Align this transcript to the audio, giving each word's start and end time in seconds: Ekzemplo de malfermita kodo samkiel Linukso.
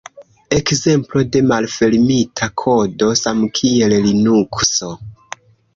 Ekzemplo 0.59 1.21
de 1.35 1.41
malfermita 1.51 2.49
kodo 2.63 3.13
samkiel 3.23 3.97
Linukso. 4.09 4.95